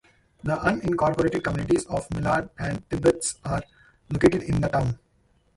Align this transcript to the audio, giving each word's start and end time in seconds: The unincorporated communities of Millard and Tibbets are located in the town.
The 0.41 0.55
unincorporated 0.55 1.43
communities 1.43 1.85
of 1.85 2.09
Millard 2.11 2.49
and 2.57 2.89
Tibbets 2.89 3.35
are 3.45 3.61
located 4.09 4.41
in 4.41 4.59
the 4.59 4.67
town. 4.67 4.97